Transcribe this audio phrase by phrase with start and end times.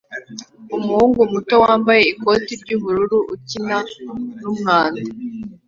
[0.75, 3.77] umuhungu muto wambaye ikoti ry'ubururu ukina
[4.39, 5.07] n'umwanda